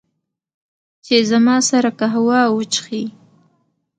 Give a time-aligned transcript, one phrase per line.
[1.05, 3.03] چې، زما سره قهوه وچښي